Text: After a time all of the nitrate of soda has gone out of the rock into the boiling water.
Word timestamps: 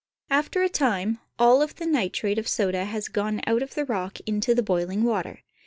After 0.31 0.63
a 0.63 0.67
time 0.67 1.19
all 1.37 1.61
of 1.61 1.75
the 1.75 1.85
nitrate 1.85 2.39
of 2.39 2.47
soda 2.47 2.85
has 2.85 3.07
gone 3.07 3.39
out 3.45 3.61
of 3.61 3.75
the 3.75 3.85
rock 3.85 4.17
into 4.25 4.55
the 4.55 4.63
boiling 4.63 5.03
water. 5.03 5.43